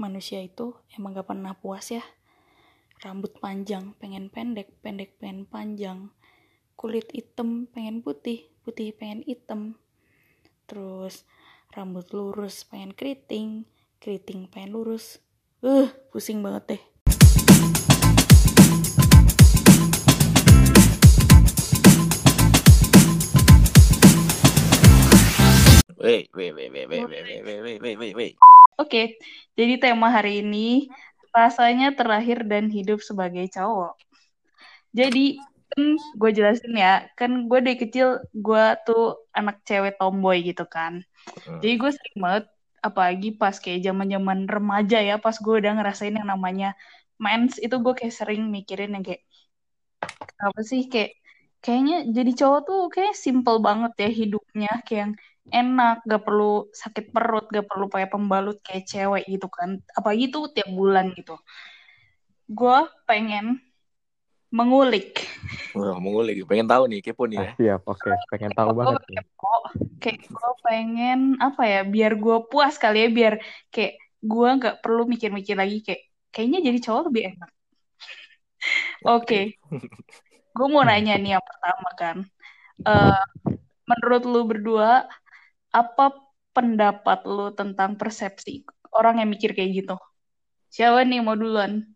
[0.00, 2.00] manusia itu emang gak pernah puas ya.
[3.04, 6.08] Rambut panjang pengen pendek pendek pengen panjang.
[6.72, 9.76] Kulit hitam pengen putih putih pengen hitam.
[10.64, 11.28] Terus
[11.76, 13.68] rambut lurus pengen keriting
[14.00, 15.20] keriting pengen lurus.
[15.60, 16.82] Uh pusing banget deh.
[26.00, 28.59] Wait, wait, wait, wait, wait, wait, wait, wait, wait, wait, wait.
[28.78, 29.18] Oke,
[29.58, 30.90] jadi tema hari ini
[31.30, 33.94] rasanya terlahir dan hidup sebagai cowok.
[34.90, 35.38] Jadi
[35.70, 35.82] kan
[36.18, 41.02] gue jelasin ya, kan gue dari kecil gue tuh anak cewek tomboy gitu kan.
[41.46, 41.58] Hmm.
[41.62, 42.44] Jadi gue sering banget,
[42.82, 46.74] apalagi pas kayak zaman zaman remaja ya, pas gue udah ngerasain yang namanya
[47.20, 49.22] mens itu gue kayak sering mikirin yang kayak
[50.40, 51.20] apa sih kayak
[51.60, 55.14] kayaknya jadi cowok tuh kayak simple banget ya hidupnya kayak yang
[55.48, 59.80] enak gak perlu sakit perut gak perlu pakai pembalut kayak cewek gitu kan.
[59.96, 61.40] Apalagi tuh tiap bulan gitu.
[62.50, 63.62] Gue pengen
[64.50, 65.24] mengulik.
[65.72, 67.46] Wah, mau ngulik, pengen tahu nih, kepo nih ya.
[67.46, 68.10] Ah, siap, oke.
[68.28, 69.16] Pengen tahu gue banget nih.
[69.22, 69.54] kepo
[70.00, 73.34] kayak gue pengen apa ya biar gue puas kali ya biar
[73.68, 77.50] kayak gue nggak perlu mikir-mikir lagi kayak kayaknya jadi cowok lebih enak.
[79.16, 79.40] Oke.
[80.50, 82.16] Gue mau nanya nih yang pertama kan.
[82.80, 83.24] Eh,
[83.86, 85.06] menurut lu berdua
[85.70, 86.12] apa
[86.50, 89.96] pendapat lu tentang persepsi orang yang mikir kayak gitu
[90.66, 91.86] siapa nih mau duluan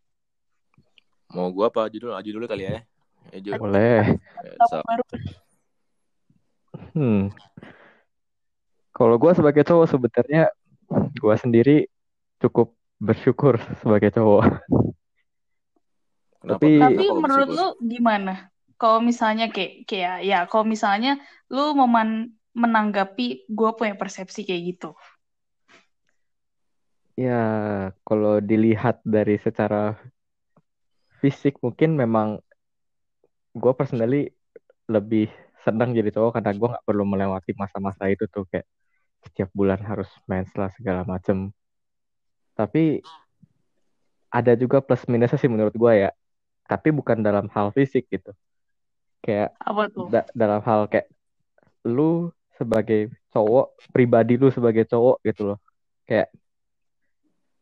[1.34, 2.14] Mau gua apa judul?
[2.14, 2.78] Aju dulu kali ya.
[3.34, 3.50] Ya, Ju.
[3.58, 4.06] Boleh.
[4.22, 4.86] Ya, so-
[6.94, 7.34] Hmm.
[8.94, 10.54] Kalau gue sebagai cowok sebenarnya
[10.90, 11.76] gue sendiri
[12.38, 14.62] cukup bersyukur sebagai cowok.
[16.38, 16.54] Kenapa?
[16.62, 17.82] Tapi- tapi menurut bersyukur?
[17.82, 18.34] lu gimana
[18.78, 21.18] kalau misalnya kayak kayak ya kalau misalnya
[21.50, 24.90] lu meman menanggapi gue punya persepsi kayak gitu
[27.14, 29.94] Ya, kalau dilihat dari secara
[31.22, 32.42] fisik mungkin memang
[33.54, 34.34] gue personally
[34.90, 35.30] lebih
[35.62, 38.66] senang jadi cowok karena gue nggak perlu melewati masa-masa itu tuh kayak
[39.24, 41.54] setiap bulan harus mens lah segala macem.
[42.58, 43.00] Tapi
[44.28, 46.10] ada juga plus minusnya sih menurut gue ya.
[46.66, 48.34] Tapi bukan dalam hal fisik gitu.
[49.24, 51.08] Kayak apa tuh da- dalam hal kayak
[51.86, 55.58] lu sebagai cowok, pribadi lu sebagai cowok gitu loh.
[56.06, 56.30] Kayak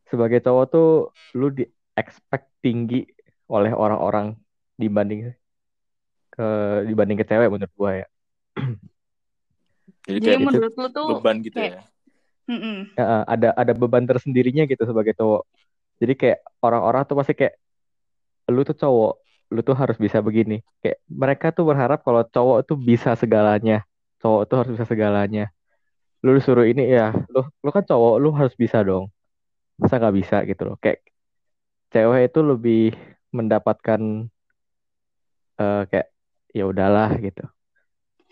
[0.08, 0.88] sebagai cowok tuh
[1.36, 1.64] lu di
[1.96, 3.08] expect tinggi
[3.48, 4.36] oleh orang-orang
[4.76, 5.32] dibanding
[6.32, 6.48] ke
[6.88, 8.06] dibanding ke cewek menurut gua ya.
[10.02, 11.82] Jadi jadi kayak menurut lu tuh beban gitu kayak- ya.
[12.50, 12.76] mm-mm.
[12.98, 15.46] Ya, ada ada beban tersendirinya gitu sebagai cowok.
[16.02, 17.54] Jadi kayak orang-orang tuh pasti kayak
[18.50, 19.14] lu tuh cowok,
[19.54, 20.60] lu tuh harus bisa begini.
[20.82, 23.86] Kayak mereka tuh berharap kalau cowok tuh bisa segalanya.
[24.22, 25.44] Cowok tuh harus bisa segalanya.
[26.22, 29.10] Lu disuruh ini ya, lu lu kan cowok, lu harus bisa dong.
[29.80, 30.76] Masa nggak bisa gitu loh.
[30.78, 31.02] Kayak
[31.92, 32.82] cewek itu lebih
[33.34, 34.00] mendapatkan
[35.60, 36.08] eh, kayak
[36.54, 37.44] ya udahlah gitu.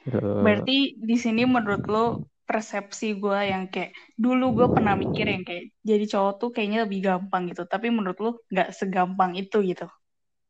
[0.00, 0.16] Gitu.
[0.16, 2.04] berarti di sini menurut lu
[2.48, 7.00] persepsi gue yang kayak dulu gue pernah mikir yang kayak jadi cowok tuh kayaknya lebih
[7.04, 9.86] gampang gitu tapi menurut lu nggak segampang itu gitu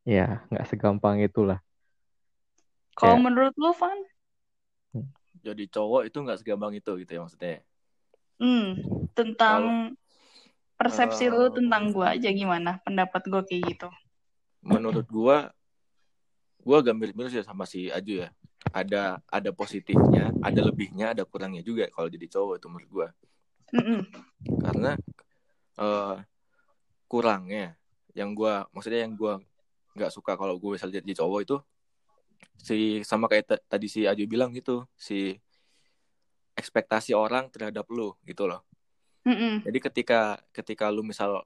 [0.07, 1.59] Ya, nggak segampang itulah.
[2.97, 3.99] kalau Kayak- menurut lu Van
[5.41, 7.59] Jadi cowok itu nggak segampang itu gitu ya maksudnya.
[8.37, 8.67] hmm,
[9.17, 9.61] tentang
[10.77, 13.87] persepsi lu Eh, tentang gue aja gimana pendapat gue kayak gitu
[14.61, 15.49] Menurut gua,
[16.61, 18.29] gua agak mirip-mirip sih sama si Aju ya.
[18.69, 23.07] Ada ada positifnya, ada lebihnya, ada kurangnya juga kalau jadi cowok itu menurut gua.
[23.73, 24.05] Mm-mm.
[24.61, 24.91] Karena
[25.81, 26.17] eh
[27.09, 27.73] kurangnya
[28.13, 29.41] yang gua maksudnya yang gua
[29.97, 31.57] nggak suka kalau gue misalnya jadi cowok itu
[32.61, 35.33] si sama kayak ta- tadi si Aju bilang gitu si
[36.53, 38.61] ekspektasi orang terhadap lu gitu loh
[39.25, 39.65] Mm-mm.
[39.65, 40.19] jadi ketika
[40.53, 41.41] ketika lu misal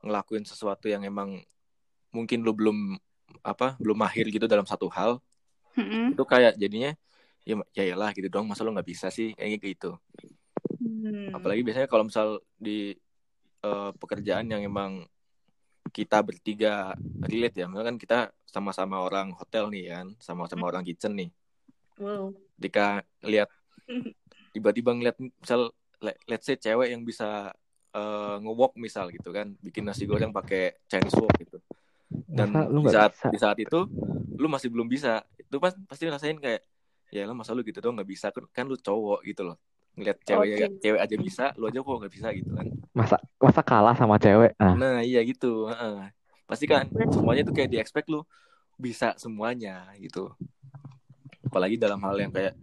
[0.00, 1.42] ngelakuin sesuatu yang emang
[2.14, 2.96] mungkin lu belum
[3.42, 5.18] apa belum mahir gitu dalam satu hal
[5.74, 6.14] Mm-mm.
[6.14, 6.94] itu kayak jadinya
[7.42, 9.92] ya ya lah gitu dong masa lu nggak bisa sih kayaknya gitu
[10.80, 11.28] Hmm.
[11.36, 12.96] apalagi biasanya kalau misal di
[13.60, 15.04] eh, pekerjaan yang emang
[15.90, 17.66] kita bertiga relate ya.
[17.68, 21.30] Kan kita sama-sama orang hotel nih kan sama-sama orang kitchen nih.
[22.00, 22.32] Wow.
[22.60, 23.48] ketika lihat
[24.52, 25.72] tiba-tiba ngeliat misal
[26.04, 27.56] le- let's say cewek yang bisa
[27.96, 31.56] eh, nge-wok misal gitu kan bikin nasi goreng pakai Chinese wok gitu.
[32.28, 33.28] Dan Masa lu di saat bisa?
[33.32, 33.80] di saat itu
[34.36, 35.24] lu masih belum bisa.
[35.40, 36.62] Itu pas pasti rasain kayak
[37.10, 38.28] ya lu masa lu gitu dong nggak bisa?
[38.28, 39.56] Kan, kan lu cowok gitu loh
[39.98, 40.66] ngeliat cewek Oke.
[40.80, 42.66] cewek aja bisa lu aja kok nggak bisa gitu kan.
[42.94, 44.54] Masa masa kalah sama cewek?
[44.56, 46.10] Nah, nah iya gitu heeh.
[46.50, 48.26] pasti kan semuanya tuh kayak di expect lu
[48.74, 50.34] bisa semuanya gitu.
[51.46, 52.58] Apalagi dalam hal yang kayak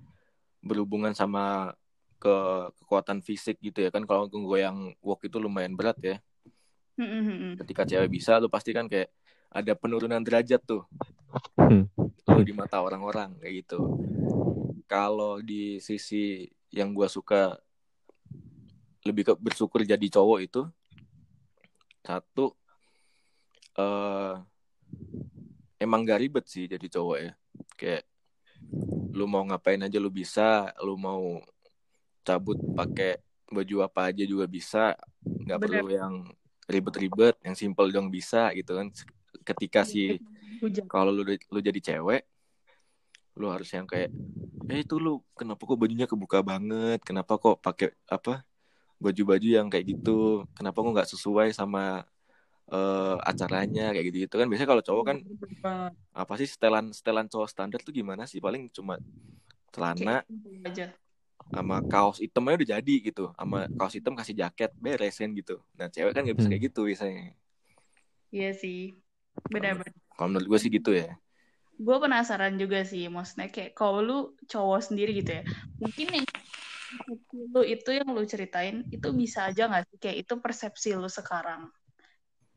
[0.60, 1.72] berhubungan sama
[2.18, 2.36] ke
[2.84, 4.04] kekuatan fisik gitu ya kan.
[4.04, 6.18] Kalau gue yang walk itu lumayan berat ya.
[7.64, 9.14] Ketika cewek bisa lu pasti kan kayak
[9.54, 10.84] ada penurunan derajat tuh.
[11.60, 11.88] Hmm.
[12.28, 14.00] lu di mata orang-orang kayak gitu.
[14.88, 17.60] Kalau di sisi yang gua suka
[19.08, 20.62] lebih ke bersyukur jadi cowok itu
[22.04, 22.56] satu
[23.78, 24.36] eh
[25.78, 27.32] emang gak ribet sih jadi cowok ya.
[27.78, 28.04] Kayak
[29.14, 31.42] lu mau ngapain aja lu bisa lu mau
[32.26, 36.14] cabut pakai baju apa aja juga bisa nggak perlu yang
[36.68, 38.90] ribet-ribet yang simple dong bisa gitu kan.
[39.46, 40.20] Ketika si
[40.60, 40.90] Hujan.
[40.90, 42.26] kalau lu lu jadi cewek
[43.40, 44.10] lu harus yang kayak
[44.72, 47.00] eh itu lu kenapa kok bajunya kebuka banget?
[47.08, 48.32] Kenapa kok pakai apa
[49.04, 50.10] baju-baju yang kayak gitu?
[50.58, 51.80] Kenapa kok nggak sesuai sama
[52.74, 53.82] eh, acaranya?
[53.94, 54.46] Kayak gitu gitu kan.
[54.52, 55.18] Biasanya kalau cowok kan
[56.22, 58.40] apa sih setelan setelan cowok standar tuh gimana sih?
[58.46, 58.94] Paling cuma
[59.74, 60.86] celana gitu aja.
[61.56, 63.24] sama kaos hitam aja udah jadi gitu.
[63.40, 65.56] Sama kaos hitam kasih jaket beresin gitu.
[65.78, 66.52] Nah cewek kan nggak bisa Hmm.
[66.52, 67.24] kayak gitu biasanya.
[68.36, 68.78] Iya sih.
[69.54, 69.94] Benar-benar.
[70.16, 71.06] kalau menurut gue sih gitu ya
[71.78, 74.18] gue penasaran juga sih maksudnya kayak kalau lu
[74.50, 75.44] cowok sendiri gitu ya
[75.78, 76.26] mungkin yang
[77.54, 79.98] lu itu yang lu ceritain itu bisa aja nggak sih?
[80.00, 81.68] Kayak itu persepsi lu sekarang.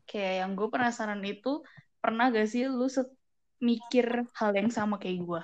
[0.07, 1.61] Kayak yang gue penasaran itu
[1.99, 2.87] pernah gak sih lu
[3.59, 5.43] mikir hal yang sama kayak gue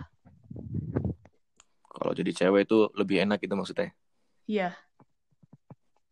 [1.98, 3.90] kalau jadi cewek itu lebih enak gitu maksudnya?
[4.46, 4.70] Iya.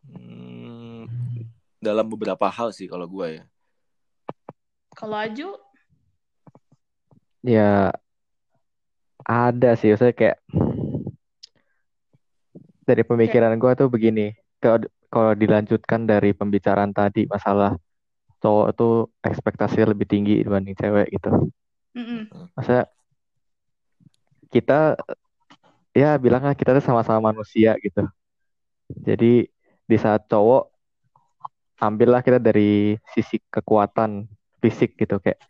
[0.02, 1.06] Hmm,
[1.78, 3.44] dalam beberapa hal sih kalau gue ya.
[4.96, 5.48] kalau Aju
[7.44, 7.92] Ya
[9.26, 10.38] ada sih, maksudnya kayak
[12.86, 14.32] dari pemikiran gue tuh begini.
[14.62, 17.74] Kalau kalau dilanjutkan dari pembicaraan tadi masalah
[18.40, 18.94] cowok tuh
[19.24, 21.50] ekspektasinya lebih tinggi dibanding cewek gitu.
[21.96, 22.28] mm-mm.
[22.54, 22.86] Masa
[24.52, 24.94] kita
[25.96, 28.06] ya bilanglah kita tuh sama-sama manusia gitu.
[29.02, 29.50] Jadi
[29.86, 30.70] di saat cowok
[31.82, 34.24] ambillah kita dari sisi kekuatan
[34.62, 35.40] fisik gitu kayak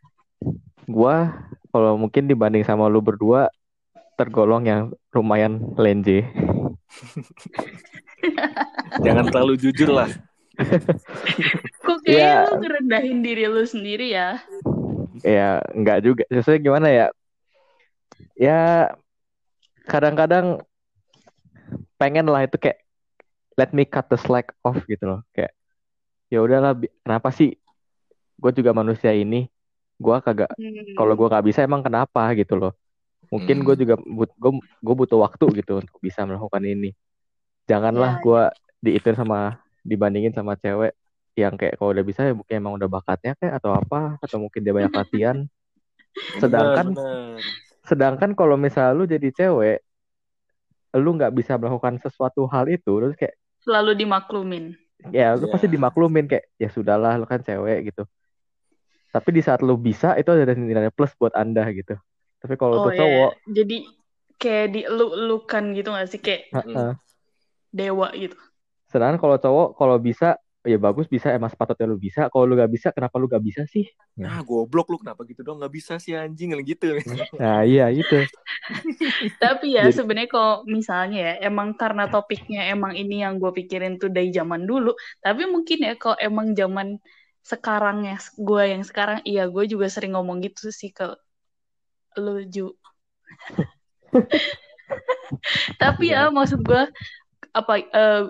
[0.87, 1.35] gua
[1.71, 3.51] kalau mungkin dibanding sama lu berdua
[4.17, 6.25] tergolong yang lumayan lenje.
[9.05, 10.09] Jangan terlalu jujur lah.
[11.85, 12.49] kok kayaknya Iya.
[12.49, 14.41] lu ngerendahin diri lu sendiri ya
[15.21, 16.25] Ya enggak juga.
[16.33, 17.07] Sesuai gimana ya?
[18.33, 18.89] Ya
[19.85, 20.65] kadang-kadang
[21.97, 22.81] pengen lah itu kayak
[23.57, 25.21] let me cut the slack off gitu loh.
[25.33, 25.53] Kayak
[26.29, 26.73] ya udahlah
[27.05, 27.57] kenapa sih
[28.37, 29.49] gue juga manusia ini
[29.97, 30.95] gue kagak Hmm.
[30.95, 32.73] kalau gue nggak bisa emang kenapa gitu loh
[33.33, 33.83] mungkin gue Hmm.
[33.83, 36.91] juga but, gue gue butuh waktu gitu untuk bisa melakukan ini
[37.67, 38.43] janganlah Ya, gue
[38.85, 40.95] diitin sama dibandingin sama cewek
[41.37, 44.61] yang kayak kalau udah bisa ya mungkin emang udah bakatnya kayak atau apa atau mungkin
[44.65, 45.37] dia banyak latihan
[46.43, 47.41] sedangkan Bener, bener.
[47.87, 49.79] sedangkan kalau misalnya lu jadi cewek
[50.97, 54.65] lu nggak bisa melakukan sesuatu hal itu terus kayak selalu dimaklumin
[55.13, 55.53] ya lu Iya.
[55.53, 58.09] pasti dimaklumin kayak ya sudahlah lu kan cewek gitu
[59.13, 61.97] tapi di saat lu bisa itu ada nilai plus buat anda gitu
[62.43, 63.77] tapi kalau oh untuk ya cowok jadi
[64.37, 66.93] kayak dieluk-elukan gitu gak sih kayak heeh.
[67.73, 68.37] dewa gitu
[68.93, 70.37] sedangkan kalau cowok kalau bisa
[70.67, 73.63] ya bagus bisa emang sepatutnya lu bisa kalau lu gak bisa kenapa lu gak bisa
[73.71, 73.87] sih
[74.17, 75.61] Nah, goblok lu kenapa gitu dong?
[75.61, 76.97] Nggak bisa sih anjing gitu.
[77.43, 78.25] nah iya itu
[79.45, 84.01] Tapi ya Jadi- sebenarnya kalau misalnya ya emang karena topiknya emang ini yang gue pikirin
[84.01, 84.97] tuh dari zaman dulu.
[85.21, 86.97] Tapi mungkin ya kalau emang zaman
[87.47, 91.15] sekarang ya gue yang sekarang iya gue juga sering ngomong gitu sih ke
[92.19, 92.75] lu Ju.
[95.83, 96.83] Tapi ya maksud gue
[97.55, 98.25] apa eh,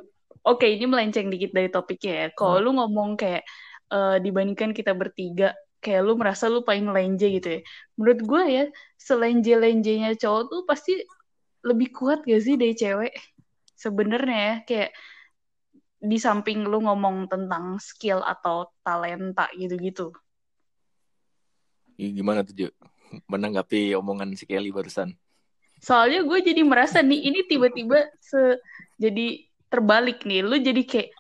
[0.45, 2.29] oke ini melenceng dikit dari topiknya ya.
[2.37, 3.43] Kalau lu ngomong kayak
[3.89, 7.61] eh, dibandingkan kita bertiga kayak lu merasa lu paling lenje gitu ya.
[7.97, 8.65] Menurut gue ya
[9.01, 10.93] selenje-lenjenya cowok tuh pasti
[11.65, 13.15] lebih kuat gak sih dari cewek?
[13.77, 14.91] Sebenarnya ya kayak
[15.97, 20.13] di samping lu ngomong tentang skill atau talenta gitu-gitu.
[21.97, 22.69] Ih, Gimana tuh, Ju?
[23.33, 25.17] Menanggapi omongan si Kelly barusan.
[25.77, 28.61] Soalnya gue jadi merasa nih ini tiba-tiba se
[28.97, 30.41] jadi terbalik nih.
[30.41, 31.11] Lu jadi kayak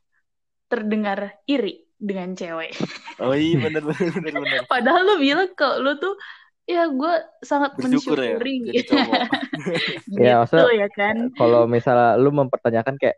[0.66, 2.72] terdengar iri dengan cewek.
[3.16, 4.60] Oh iya, bener, bener, bener, bener.
[4.68, 6.20] Padahal lu bilang kok lu tuh
[6.68, 9.22] ya gue sangat Bersyukur ya, mensyukuri jadi cowok.
[10.12, 11.16] gitu Ya, maksudnya- ya kan.
[11.32, 13.16] kalau misalnya lu mempertanyakan kayak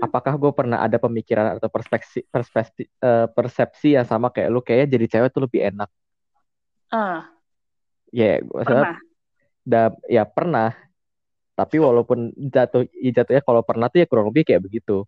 [0.00, 4.60] apakah gue pernah ada pemikiran atau perspeksi persepsi eh, persepsi yang sama kayak lu?
[4.64, 5.88] Kayaknya jadi cewek tuh lebih enak.
[6.90, 7.30] Ah,
[8.10, 8.96] ya maksudnya pernah.
[9.62, 10.70] da- ya pernah.
[11.54, 15.04] Tapi walaupun jatuh ya jatuhnya kalau pernah tuh ya kurang lebih kayak begitu.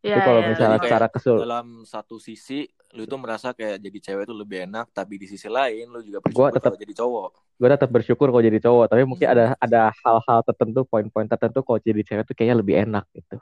[0.00, 2.64] Ya, tapi kalau ya, misalnya Jadi secara kesul Dalam satu sisi,
[2.96, 6.18] lu tuh merasa kayak jadi cewek tuh lebih enak, tapi di sisi lain lu juga
[6.24, 7.30] Gua bersyukur tetap- kalau jadi cowok.
[7.60, 8.86] gue tetap bersyukur kalau jadi cowok.
[8.88, 9.34] Tapi mungkin Hmm.
[9.36, 13.36] ada ada hal-hal tertentu poin-poin tertentu kalau jadi cewek tuh kayaknya lebih enak gitu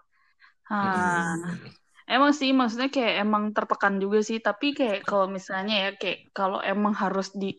[0.68, 1.68] Ah, Hmm.
[2.08, 6.56] Emang sih maksudnya kayak emang tertekan juga sih, tapi kayak kalau misalnya ya kayak kalau
[6.64, 7.52] emang harus di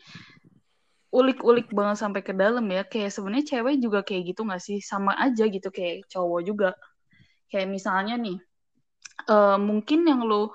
[1.14, 4.78] ulik-ulik banget sampai ke dalam ya, kayak sebenarnya cewek juga kayak gitu nggak sih?
[4.82, 6.70] Sama aja gitu kayak cowok juga.
[7.50, 8.38] Kayak misalnya nih,
[9.30, 10.54] eh mungkin yang lo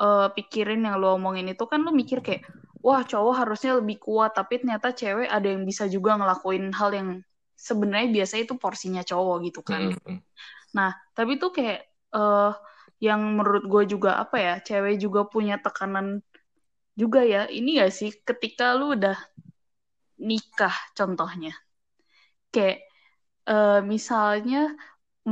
[0.00, 2.44] eh, pikirin yang lo omongin itu kan lo mikir kayak,
[2.80, 7.08] wah cowok harusnya lebih kuat, tapi ternyata cewek ada yang bisa juga ngelakuin hal yang
[7.56, 9.92] sebenarnya biasa itu porsinya cowok gitu kan.
[9.92, 10.18] Mm, mm.
[10.74, 11.78] Nah, tapi tuh kayak
[12.16, 12.50] eh
[13.06, 16.24] yang menurut gue juga apa ya, cewek juga punya tekanan
[17.00, 17.46] juga ya.
[17.50, 19.16] Ini gak sih ketika lu udah
[20.28, 21.52] nikah contohnya.
[22.54, 22.78] Kayak
[23.50, 24.58] eh, misalnya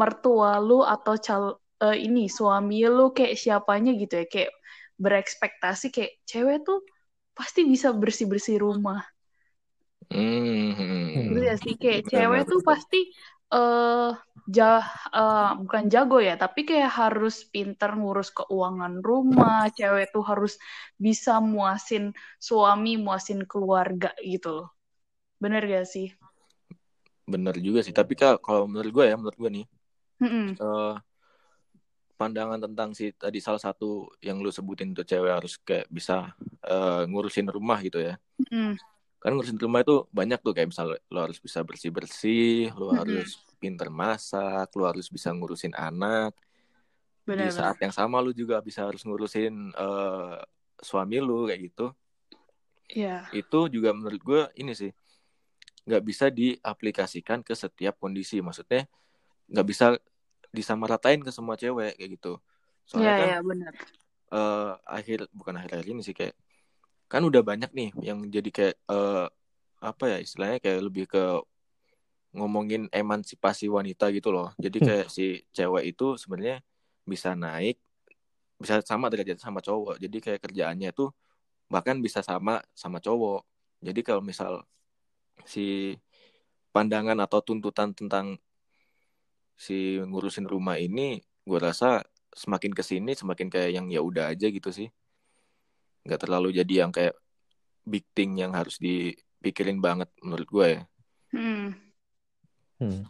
[0.00, 1.42] mertua lu atau cal
[1.84, 4.52] eh, ini suami lu kayak siapanya gitu ya, kayak
[5.02, 6.80] berekspektasi kayak cewek tuh
[7.38, 9.00] pasti bisa bersih-bersih rumah.
[10.10, 11.26] Mm, mm.
[11.28, 12.98] Gitu ya sih kayak cewek tuh pasti
[13.52, 14.10] eh
[14.44, 14.84] jah
[15.14, 19.68] eh, bukan jago ya, tapi kayak harus pinter ngurus keuangan rumah.
[19.72, 20.56] Cewek tuh harus
[21.00, 24.68] bisa muasin suami, muasin keluarga gitu loh.
[25.42, 26.08] Bener gak sih?
[27.24, 27.94] Bener juga sih.
[27.96, 29.66] Tapi kak, kalau menurut gue ya, menurut gue nih,
[30.20, 30.56] Mm-mm.
[30.60, 30.94] eh,
[32.14, 36.30] pandangan tentang si tadi salah satu yang lu sebutin tuh cewek harus kayak bisa
[36.64, 38.14] eh, ngurusin rumah gitu ya.
[38.40, 38.76] Mm-mm.
[39.24, 43.00] Kan ngurusin rumah itu banyak tuh kayak misalnya lu harus bisa bersih-bersih, lu Mm-mm.
[43.00, 46.36] harus pinter masak, lu harus bisa ngurusin anak.
[47.24, 47.56] Di Bener-bener.
[47.56, 50.36] saat yang sama lu juga bisa harus ngurusin eh,
[50.84, 51.86] suami lu kayak gitu.
[52.92, 53.24] Iya.
[53.32, 54.92] Itu juga menurut gue ini sih
[55.88, 58.44] nggak bisa diaplikasikan ke setiap kondisi.
[58.44, 58.84] Maksudnya
[59.48, 59.86] nggak bisa
[60.52, 62.32] disamaratain ke semua cewek kayak gitu.
[62.92, 63.74] Iya, Soalnya kan iya, bener.
[64.36, 66.34] eh, akhir bukan akhir-akhir ini sih kayak
[67.12, 69.26] kan udah banyak nih yang jadi kayak eh,
[69.84, 71.22] apa ya istilahnya kayak lebih ke
[72.34, 74.50] ngomongin emansipasi wanita gitu loh.
[74.58, 74.86] Jadi Hmm.
[74.86, 76.58] kayak si cewek itu sebenarnya
[77.06, 77.78] bisa naik
[78.58, 80.00] bisa sama derajat sama cowok.
[80.02, 81.10] Jadi kayak kerjaannya tuh
[81.72, 83.42] bahkan bisa sama sama cowok.
[83.84, 84.62] Jadi kalau misal
[85.46, 85.94] si
[86.74, 88.26] pandangan atau tuntutan tentang
[89.54, 92.02] si ngurusin rumah ini gue rasa
[92.34, 94.88] semakin ke sini semakin kayak yang ya udah aja gitu sih
[96.04, 97.16] nggak terlalu jadi yang kayak
[97.84, 100.82] big thing yang harus dipikirin banget menurut gue ya
[101.34, 101.74] Hmm.
[102.78, 103.02] Hmm.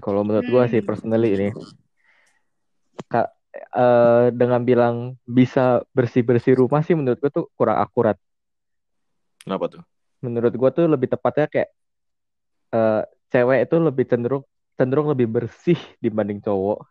[0.00, 0.88] Kalau menurut gua sih Hmm.
[0.88, 1.48] personally ini
[3.12, 8.16] Kak, eh, dengan bilang bisa bersih-bersih rumah sih menurut gua tuh kurang akurat.
[9.44, 9.82] kenapa tuh
[10.24, 11.70] Menurut gua tuh lebih tepatnya kayak
[12.72, 14.44] eh, cewek itu lebih cenderung
[14.80, 16.88] cenderung lebih bersih dibanding cowok.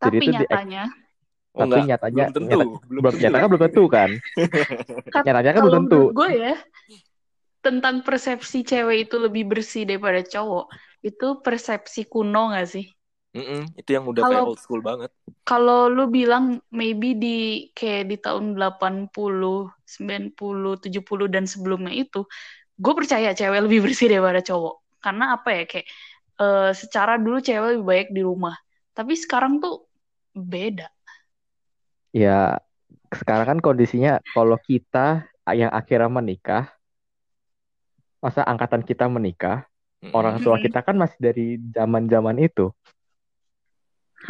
[0.00, 0.82] Jadi Tapi itu di nyatanya,
[1.58, 4.10] oh tapi enggak nyatanya belum tentu nyata- belum belum tentu nyatanya belum tentu kan.
[5.24, 6.00] Nyatanya kan belum tentu.
[6.16, 6.52] gue ya,
[7.64, 10.64] tentang persepsi cewek itu lebih bersih daripada cowok,
[11.08, 12.86] itu persepsi kuno gak sih?
[13.36, 15.10] Mm-mm, itu yang udah kayak Kalau old school banget
[15.48, 16.44] kalau lu bilang
[16.80, 17.36] maybe di
[17.76, 22.18] kayak di tahun 80, 90, 70 dan sebelumnya itu,
[22.84, 24.74] gue percaya cewek lebih bersih daripada cowok.
[25.04, 25.86] Karena apa ya kayak
[26.42, 28.56] eh, secara dulu cewek lebih baik di rumah.
[28.96, 29.88] Tapi sekarang tuh
[30.36, 30.88] beda.
[32.12, 32.58] Ya
[33.12, 36.64] sekarang kan kondisinya kalau kita yang akhirnya menikah,
[38.24, 39.66] masa angkatan kita menikah,
[40.02, 40.14] Mm-mm.
[40.14, 41.46] orang tua kita kan masih dari
[41.76, 42.70] zaman-zaman itu.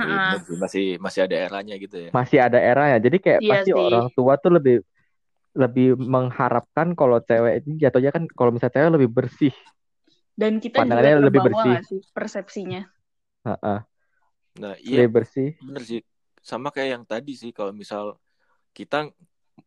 [0.04, 0.24] Iya, Ha-ha.
[0.24, 0.56] bener sih.
[0.62, 2.96] masih masih ada eranya gitu ya Masih ada eranya.
[3.04, 3.84] Jadi kayak Iya pasti sih.
[3.84, 4.76] orang tua tuh lebih
[5.62, 9.52] lebih mengharapkan kalau cewek ini jatuhnya kan kalau misalnya cewek lebih bersih.
[10.40, 11.76] Dan kita juga Pandangannya lebih terbawa bersih.
[11.76, 12.82] gak sih persepsinya.
[13.44, 13.78] Heeh,
[14.60, 15.48] nah iya lebih bersih.
[15.66, 16.00] bener sih
[16.50, 18.04] sama kayak yang tadi sih kalau misal
[18.76, 18.96] kita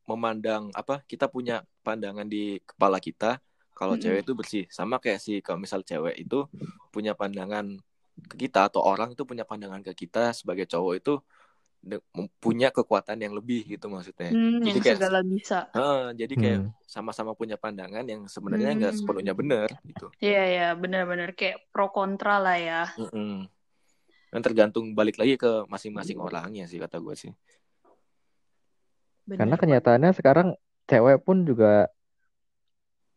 [0.10, 1.54] memandang apa kita punya
[1.86, 3.40] pandangan di kepala kita
[3.78, 4.02] kalau Mm-mm.
[4.02, 6.36] cewek itu bersih sama kayak sih kalau misal cewek itu
[6.94, 7.66] punya pandangan
[8.30, 11.14] ke kita atau orang itu punya pandangan ke kita sebagai cowok itu
[12.44, 15.56] punya kekuatan yang lebih gitu maksudnya Hmm, jadi yang kayak segala bisa.
[15.76, 16.72] Heeh, jadi kayak Hmm.
[16.84, 18.98] sama-sama punya pandangan yang sebenarnya nggak Hmm.
[18.98, 22.74] sepenuhnya benar gitu Iya, ya, benar-benar kayak pro kontra lah ya.
[22.98, 23.50] Mm-mm.
[24.32, 27.32] Kan tergantung balik lagi ke masing-masing orangnya sih kata gue sih
[29.32, 29.62] Karena Benar.
[29.64, 30.48] kenyataannya sekarang
[30.90, 31.88] cewek pun juga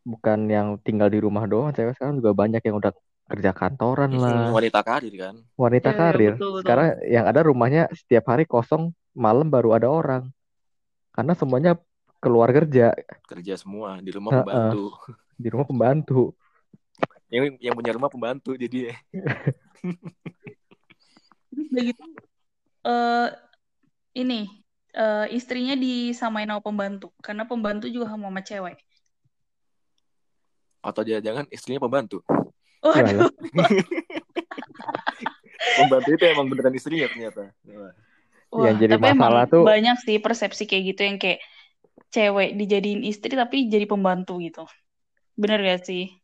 [0.05, 2.93] bukan yang tinggal di rumah doang, cewek sekarang juga banyak yang udah
[3.25, 6.33] kerja kantoran Mm-mm, lah, wanita karir kan wanita Iya, iya, karir.
[6.37, 6.61] betul, betul.
[6.61, 10.29] Sekarang yang ada rumahnya setiap hari kosong, malam baru ada orang.
[11.15, 11.73] Karena semuanya
[12.21, 12.93] keluar kerja
[13.25, 14.45] kerja semua di rumah Heeh.
[14.45, 14.83] pembantu
[15.41, 16.21] di rumah pembantu.
[17.33, 18.93] yang yang punya rumah pembantu jadi
[21.65, 22.03] Terus udah gitu,
[22.85, 23.29] eh
[24.21, 24.41] ini
[24.93, 28.77] eh, istrinya disamain sama pembantu karena pembantu juga sama sama cewek.
[30.85, 32.21] atau jangan-jangan istrinya pembantu
[32.85, 33.33] Waduh,
[35.81, 37.93] pembantu itu emang beneran istrinya ternyata Wah.
[38.53, 41.41] Wah, yang jadi tapi emang masalah tuh banyak sih persepsi kayak gitu yang kayak
[42.13, 44.63] cewek dijadiin istri tapi jadi pembantu gitu.
[45.35, 46.15] Bener gak sih?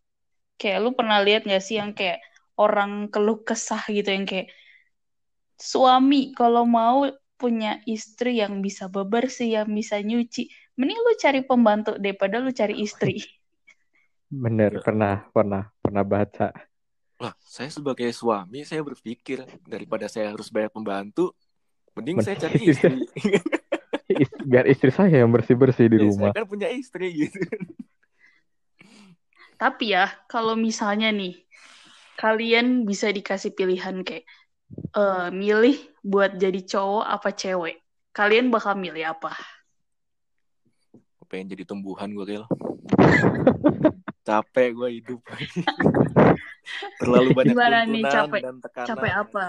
[0.55, 2.23] Kayak lu pernah lihat gak sih yang kayak
[2.55, 4.55] orang keluh kesah gitu yang kayak
[5.61, 7.05] suami kalau mau
[7.41, 12.81] punya istri yang bisa bebersih, yang bisa nyuci, mending lu cari pembantu daripada lu cari
[12.81, 13.21] istri.
[14.43, 16.49] bener pernah pernah pernah baca
[17.21, 21.37] Lah, saya sebagai suami saya berpikir daripada saya harus bayar pembantu,
[21.93, 22.97] mending Men- saya cari istri.
[24.09, 27.39] Is- biar istri saya yang bersih bersih di Ya, rumah saya kan punya istri gitu.
[29.61, 31.37] Tapi ya, kalau misalnya nih,
[32.17, 34.25] kalian bisa dikasih pilihan kayak
[34.91, 37.77] eh milih buat jadi cowok apa cewek.
[38.11, 39.31] Kalian bakal milih apa?
[41.31, 42.45] Pengen jadi tumbuhan gue Ril.
[44.27, 45.21] Capek gue hidup.
[46.99, 48.89] Terlalu banyak Gimana nih, capek- dan tekanan.
[48.91, 49.47] capek apa?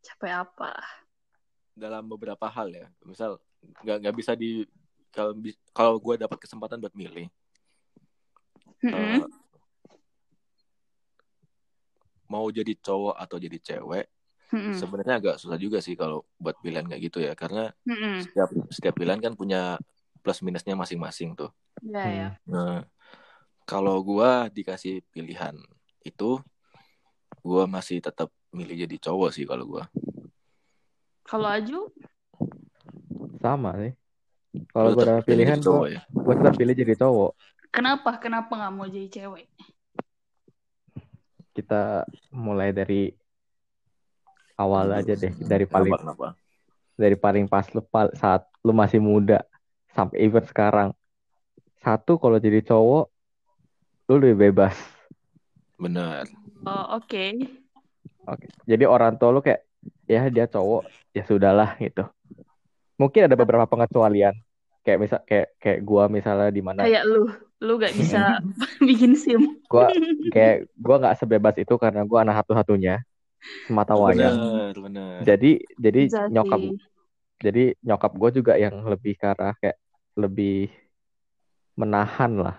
[0.00, 0.72] Capek apa?
[1.76, 2.86] Dalam beberapa hal ya.
[3.04, 3.36] Misal
[3.84, 4.64] nggak nggak bisa di
[5.12, 5.36] kalau
[5.76, 7.28] kalau gue dapat kesempatan buat milih.
[8.80, 9.20] Mm-mm.
[9.20, 9.26] eh,
[12.32, 14.06] mau jadi cowok atau jadi cewek
[14.48, 14.74] Mm-mm.
[14.76, 18.24] sebenarnya agak susah juga sih kalau buat pilihan kayak gitu ya karena Mm-mm.
[18.24, 19.76] setiap setiap pilihan kan punya
[20.24, 21.52] plus minusnya masing-masing tuh.
[21.84, 22.28] Ya, ya.
[22.44, 22.52] Hmm.
[22.52, 22.76] Nah,
[23.68, 25.54] kalau gua dikasih pilihan
[26.02, 26.42] itu,
[27.44, 29.84] gua masih tetap milih jadi cowok sih kalau gua.
[31.28, 31.92] Kalau Aju,
[33.38, 33.92] sama sih
[34.72, 36.02] kalau gue pilihan cowok gue ya.
[36.10, 37.32] gue tetap pilih jadi cowok
[37.70, 38.10] kenapa?
[38.18, 39.46] Kenapa nggak mau jadi cewek?
[41.54, 43.10] kita mulai dari
[44.58, 46.28] awal aja deh dari paling Kenapa, kenapa?
[46.98, 49.38] dari paling pas lu pal- saat lu masih muda
[49.94, 50.90] sampai even sekarang
[51.80, 53.06] satu kalau jadi cowok
[54.08, 54.74] lu lebih bebas
[55.78, 56.26] Benar.
[56.66, 57.38] Oh, Oke.
[58.26, 59.62] oke jadi orang tua lu kayak
[60.10, 60.82] ya dia cowok
[61.16, 62.04] ya sudahlah gitu
[62.98, 64.34] mungkin ada beberapa pengecualian
[64.82, 67.22] kayak misal kayak kayak gua misalnya di mana Kayak lu,
[67.62, 68.42] lu gak bisa
[68.88, 69.40] bikin sim.
[69.70, 69.86] gua
[70.34, 73.00] kayak gua nggak sebebas itu karena gua anak satu-satunya
[73.66, 75.24] semata wayang Benar, benar.
[75.28, 75.50] jadi
[75.84, 76.00] jadi
[76.34, 76.60] nyokap
[77.46, 79.78] jadi nyokap gue juga yang lebih ke arah kayak
[80.22, 80.68] lebih
[81.80, 82.56] menahan lah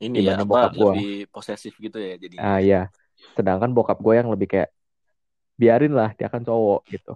[0.00, 0.92] Ini ya bokap gua?
[0.96, 2.36] lebih posesif gitu ya jadi.
[2.40, 2.76] ah ya
[3.36, 4.68] sedangkan bokap gue yang lebih kayak
[5.60, 7.12] biarin lah dia kan cowok gitu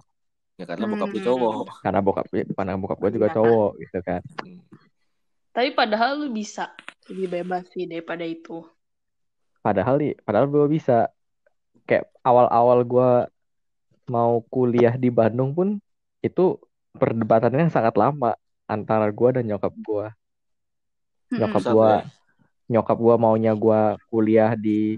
[0.59, 1.27] Ya karena bokap lu Hmm.
[1.27, 1.53] cowok.
[1.83, 2.25] karena bokap
[2.57, 3.35] karena bokap gue juga Iya.
[3.37, 4.59] cowok gitu kan Hmm.
[5.55, 6.63] Tapi padahal lu bisa
[7.09, 8.61] lebih bebas sih daripada itu.
[9.65, 10.93] padahal nih padahal gue bisa
[11.85, 13.11] kayak awal-awal gue
[14.05, 15.77] mau kuliah di Bandung pun
[16.19, 16.57] itu
[16.93, 18.33] perdebatannya sangat lama
[18.65, 20.07] antara gue dan nyokap gue
[21.25, 21.39] Mm-mm.
[21.41, 21.99] Nyokap tuh ya.
[22.65, 24.97] nyokap gua maunya gua kuliah di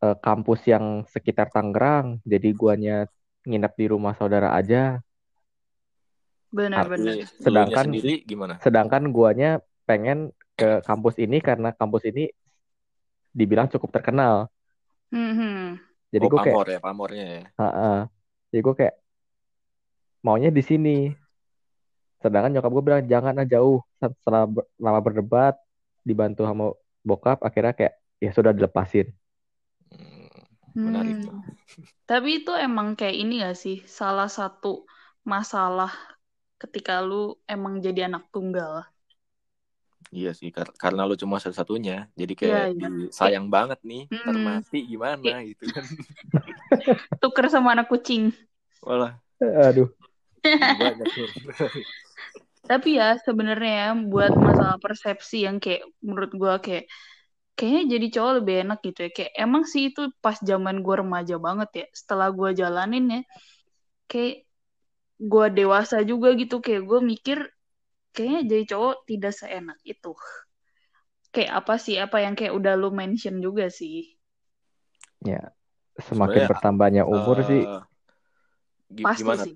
[0.00, 2.96] eh, kampus yang sekitar Tangerang jadi guanya
[3.44, 5.00] nginep di rumah saudara aja
[6.50, 7.30] Benar-benar.
[7.38, 8.58] Sedangkan- sendiri gimana?
[8.58, 12.28] sedangkan guanya pengen ke kampus ini karena kampus ini
[13.30, 14.50] dibilang cukup terkenal
[15.12, 15.78] Mhm.
[16.12, 17.42] jadi oh, gua kayak pamor ya, pamornya ya.
[17.60, 17.90] "Ha-ha."
[18.50, 18.94] jadi gua kayak
[20.24, 20.90] maunya di sini
[22.22, 25.54] sedangkan nyokap gua bilang jangan ah jauh setelah ber- lama berdebat
[26.08, 26.64] dibantu sama
[27.08, 27.94] bokap akhirnya kayak
[28.24, 29.06] ya sudah dilepasin
[29.90, 30.28] Hmm,
[30.84, 31.40] menarik Hmm.
[32.10, 33.76] Tapi itu emang kayak ini gak sih?
[33.98, 34.68] Salah satu
[35.32, 35.90] masalah
[36.62, 37.14] ketika lu
[37.52, 38.72] emang jadi anak tunggal.
[40.16, 42.88] Iya sih, kar- karena lu cuma satu-satunya, jadi kayak Iya, iya.
[43.18, 44.46] sayang banget nih, ntar Mm-mm.
[44.46, 45.84] mati gimana gitu kan.
[47.20, 48.32] Tuker sama anak kucing.
[48.86, 49.12] Walah,
[49.68, 49.88] aduh.
[52.70, 56.84] Tapi ya sebenarnya ya, buat masalah persepsi yang kayak menurut gua kayak
[57.58, 59.10] kayaknya jadi cowok lebih enak gitu ya.
[59.16, 61.84] Kayak emang sih itu pas zaman gua remaja banget ya.
[62.00, 63.20] Setelah gua jalanin ya,
[64.10, 64.34] kayak
[65.32, 66.56] gua dewasa juga gitu.
[66.64, 67.38] Kayak gua mikir
[68.14, 70.12] kayaknya jadi cowok tidak seenak itu.
[71.34, 71.96] Kayak apa sih?
[72.04, 73.96] Apa yang kayak udah lu mention juga sih.
[75.24, 75.40] ya
[76.00, 77.62] semakin Sebenarnya, bertambahnya umur Eh, sih
[78.96, 79.54] gi- Pasti gimana, sih.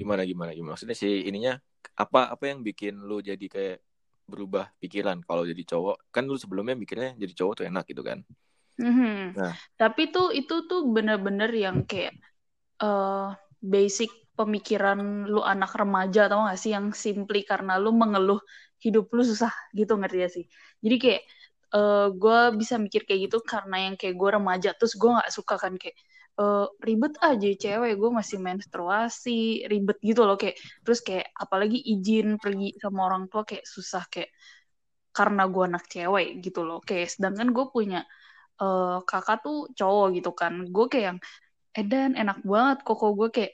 [0.00, 0.72] gimana, gimana, gimana?
[0.74, 1.52] Maksudnya sih ininya
[1.96, 3.78] apa, apa yang bikin lu jadi kayak
[4.30, 5.96] berubah pikiran kalau jadi cowok?
[6.14, 8.18] Kan lu sebelumnya mikirnya jadi cowok tuh enak gitu kan?
[8.80, 9.36] Mhm.
[9.36, 9.54] Nah.
[9.80, 12.14] Tapi tuh itu tuh bener-bener yang kayak
[12.82, 13.26] eh
[13.60, 14.10] basic
[14.40, 14.98] pemikiran
[15.32, 18.40] lu anak remaja tau gak sih yang simply karena lu mengeluh
[18.84, 20.44] hidup lu susah gitu ngerti gak sih?
[20.84, 21.22] Jadi kayak
[21.70, 25.54] eh gue bisa mikir kayak gitu karena yang kayak gue remaja terus gue nggak suka
[25.54, 25.94] kan kayak
[26.40, 29.30] eh, ribet aja cewek gue masih menstruasi
[29.70, 34.30] ribet gitu loh kayak terus kayak apalagi izin pergi sama orang tua kayak susah kayak
[35.14, 37.98] karena gue anak cewek gitu loh kayak sedangkan gue punya
[38.62, 41.18] eh, kakak tuh cowok gitu kan gue kayak yang
[41.78, 43.52] edan enak banget kok kok gue kayak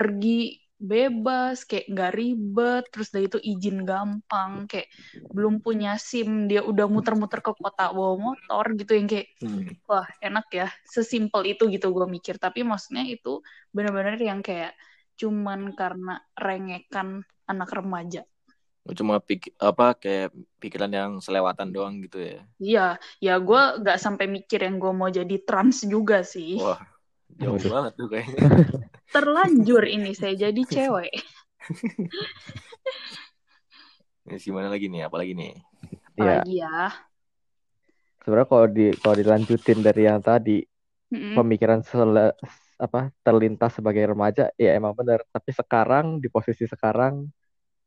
[0.00, 4.88] pergi bebas, kayak nggak ribet, terus dari itu izin gampang, kayak
[5.36, 9.68] belum punya SIM, dia udah muter-muter ke kota bawa motor gitu yang kayak Hmm.
[9.84, 12.40] wah enak ya, sesimpel itu gitu gue mikir.
[12.40, 13.44] Tapi maksudnya itu
[13.76, 14.72] benar-benar yang kayak
[15.20, 18.24] cuman karena rengekan anak remaja.
[18.96, 22.40] Cuma pik apa kayak pikiran yang selewatan doang gitu ya.
[22.60, 26.60] Iya, ya gue nggak sampai mikir yang gue mau jadi trans juga sih.
[26.60, 26.80] Wah,
[27.40, 28.40] jauh banget tuh kayaknya.
[29.14, 31.12] Terlanjur ini saya jadi cewek.
[34.26, 35.02] Ini gimana lagi nih?
[35.08, 35.52] Apalagi nih?
[36.16, 36.68] Iya, Apalagi ya.
[38.22, 40.62] sebenarnya kalau di kalau dilanjutin dari yang tadi
[41.12, 41.38] Mm-mm.
[41.38, 42.36] pemikiran sele-
[42.80, 47.28] apa terlintas sebagai remaja ya emang bener tapi sekarang di posisi sekarang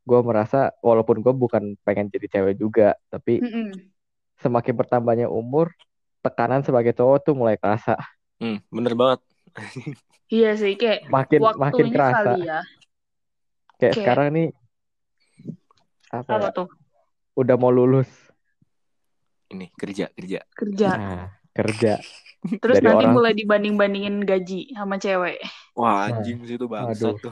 [0.09, 3.91] gue merasa walaupun gue bukan pengen jadi cewek juga tapi Mm-mm.
[4.43, 5.67] semakin bertambahnya umur
[6.23, 7.97] tekanan sebagai cowok tuh mulai kerasa
[8.39, 9.19] Hmm, bener banget.
[10.27, 12.59] Iya sih, kayak makin makin waktunya kerasa kali ya.
[13.75, 14.47] kayak Kayak- sekarang nih
[16.09, 16.67] apa Apa ya, tuh?
[17.35, 18.09] udah mau lulus
[19.47, 20.39] Ini kerja, kerja.
[20.49, 20.89] Kerja.
[20.93, 22.01] nah kerja
[22.59, 25.39] Terus dari nanti orang- mulai dibanding-bandingin gaji sama cewek.
[25.73, 27.15] Wah, anjing sih itu bangsat aduh.
[27.23, 27.31] tuh.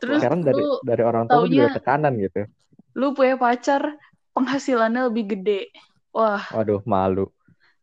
[0.00, 2.48] Terus sekarang dari dari orang tua juga tekanan gitu
[2.96, 4.00] Lu punya pacar,
[4.32, 5.60] penghasilannya lebih gede.
[6.08, 7.28] Wah, waduh malu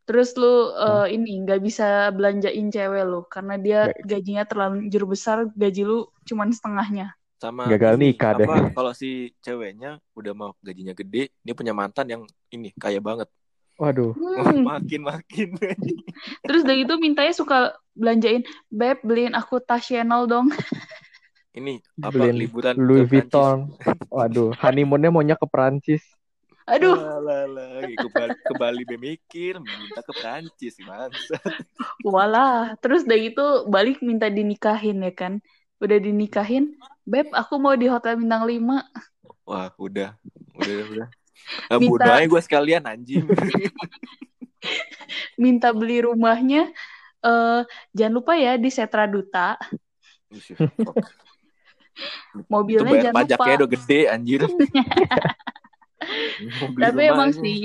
[0.04, 5.84] terus lu eh, ini nggak bisa belanjain cewek lu karena dia gajinya terlanjur besar, gaji
[5.88, 7.16] lu cuman setengahnya.
[7.40, 8.48] Sama Gagal nikah deh.
[8.48, 13.28] apa, kalau si ceweknya udah mau gajinya gede, dia punya mantan yang ini kaya banget.
[13.74, 14.62] waduh Hmm.
[14.70, 15.58] makin makin.
[16.46, 20.54] Terus dari itu mintanya suka belanjain, beb beliin aku tas Chanel dong.
[21.54, 23.06] ini apa beliin liburan Louis.
[23.06, 23.78] Vuitton
[24.10, 26.02] waduh honeymoonnya maunya ke Perancis
[26.64, 31.36] Aduh, Alah, alah, ke Bali, ke Bali mikir, minta ke Prancis, bangsa.
[32.08, 32.72] walah.
[32.80, 35.44] Terus dari itu balik minta dinikahin ya kan.
[35.84, 38.80] Udah dinikahin, beb aku mau di hotel bintang 5.
[39.44, 40.16] Wah, udah,
[40.56, 41.08] udah, udah.
[41.68, 43.28] Eh, Minta- bodoh gue sekalian anjing.
[45.36, 46.72] minta beli rumahnya
[47.24, 49.60] eh jangan lupa ya di Setra Duta
[52.48, 54.40] mobilnya jangan lupa pajaknya udah gede anjir.
[56.84, 57.42] Tapi emang aja.
[57.44, 57.60] sih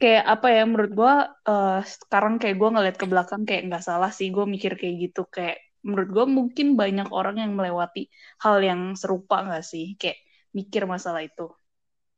[0.00, 4.10] kayak apa ya menurut gua eh, sekarang kayak gua ngeliat ke belakang kayak nggak salah
[4.18, 5.22] sih gua mikir kayak gitu.
[5.28, 8.08] Kayak menurut gua mungkin banyak orang yang melewati
[8.44, 9.94] hal yang serupa nggak sih?
[10.00, 10.18] Kayak
[10.56, 11.46] mikir masalah itu.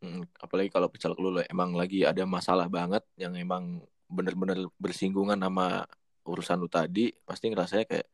[0.02, 3.78] Hmm, apalagi kalau pecel lu emang lagi ada masalah banget yang emang
[4.10, 5.86] bener-bener bersinggungan sama
[6.26, 8.06] urusan lu tadi, pasti ngerasanya kayak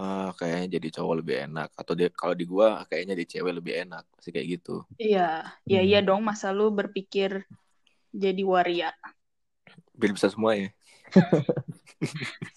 [0.00, 3.74] ah kayaknya jadi cowok lebih enak atau dia kalau di gua kayaknya di cewek lebih
[3.82, 4.70] enak, pasti kayak gitu.
[5.04, 5.20] iya
[5.72, 5.86] ya Hmm.
[5.88, 7.30] iya dong masa lu berpikir
[8.22, 8.88] jadi waria
[9.96, 10.68] Biar bisa semua ya.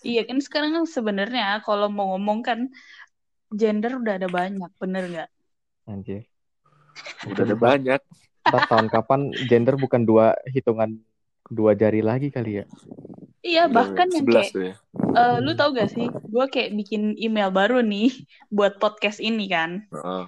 [0.08, 2.60] iya kan sekarang kan sebenarnya kalau mau ngomong kan
[3.60, 5.30] gender udah ada banyak bener nggak
[5.88, 6.28] anjir
[7.32, 8.02] Udah ada banyak.
[8.48, 11.02] Ntar tahun kapan gender bukan dua hitungan
[11.50, 12.66] dua jari lagi kali ya
[13.46, 14.76] iya Udah bahkan yang 11 kayak tuh ya.
[15.16, 18.10] Eh, lu tau gak sih, gue kayak bikin email baru nih
[18.56, 19.86] buat podcast ini kan.
[19.94, 20.26] Heeh.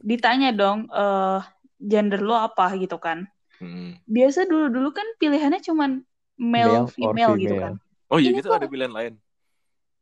[0.00, 1.42] Ditanya dong, eh
[1.82, 3.26] gender lo apa gitu kan.
[3.60, 4.00] Hmm.
[4.08, 6.00] Biasa dulu-dulu kan pilihannya cuman
[6.40, 7.74] male, Male or female gitu kan.
[7.76, 8.08] female.
[8.10, 9.14] Oh iya Ini gitu ada pilihan lain.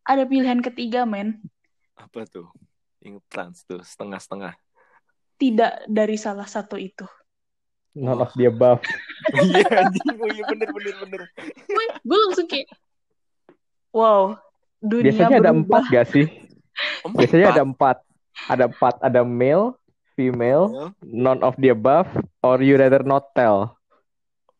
[0.07, 1.42] Ada pilihan ketiga, men.
[1.98, 2.48] Apa tuh?
[3.02, 4.54] Yang trans tuh setengah-setengah.
[5.38, 7.04] Tidak dari salah satu itu.
[7.99, 8.79] None of the above
[9.45, 10.15] Iya anjing.
[10.15, 11.21] Oh iya bener bener bener.
[12.01, 12.71] Gue langsung kayak,
[13.91, 14.39] wow,
[14.79, 15.59] dunia biasanya ada berubah.
[15.59, 16.27] empat gak sih
[17.03, 17.97] Oh, biasanya ada empat.
[17.99, 19.75] empat ada empat ada male
[20.15, 22.07] female Oh, none of the above
[22.41, 23.75] or you rather not tell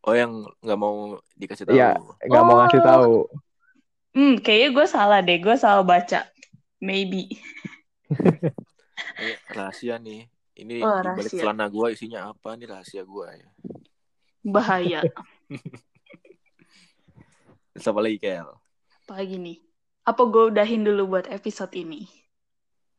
[0.01, 1.75] Oh yang nggak mau dikasih tahu.
[1.75, 1.95] Iya.
[2.25, 2.87] nggak mau ngasih Oh.
[2.87, 3.13] tahu
[4.11, 6.27] Hmm, kayaknya gue salah deh, gue salah baca.
[6.81, 7.39] Maybe.
[9.15, 10.27] Eh, rahasia nih.
[10.59, 11.41] Ini Oh, di balik rahasia.
[11.41, 13.49] celana gua isinya apa nih rahasia gua ya.
[14.43, 15.01] Bahaya.
[17.73, 18.49] Terus apa lagi Kel?
[19.07, 19.63] Apa gini?
[20.03, 22.09] Apa gue udahin dulu buat episode ini?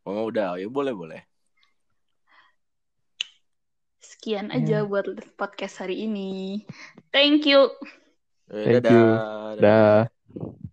[0.05, 1.21] Oh udah, ya boleh boleh.
[3.99, 4.55] Sekian Ya.
[4.55, 6.63] aja buat podcast hari ini.
[7.11, 7.67] Thank you.
[8.47, 9.05] Eh, Thank dadah, you.
[9.59, 10.07] dadah.
[10.07, 10.68] dah